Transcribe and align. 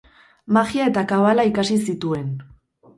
Magia 0.57 0.87
eta 0.93 1.05
kabala 1.13 1.47
ikasi 1.53 1.81
zituen. 1.87 2.37